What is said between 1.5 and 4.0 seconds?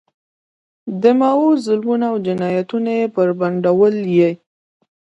ظلمونه او جنایتونه بربنډول